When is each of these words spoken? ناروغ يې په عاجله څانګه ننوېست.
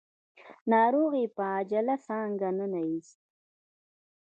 ناروغ 0.71 1.11
يې 1.21 1.27
په 1.35 1.43
عاجله 1.53 1.95
څانګه 2.05 2.47
ننوېست. 2.57 3.19